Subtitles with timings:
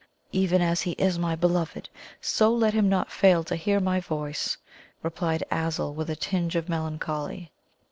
[0.31, 1.87] "Even as he is my Beloved,
[2.19, 4.57] so let him not fail to hear my voice,"
[5.03, 7.51] replied Azul, with a tinge of melancholy.